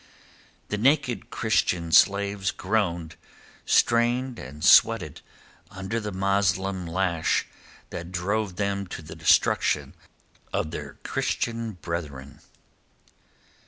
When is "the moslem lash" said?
5.99-7.45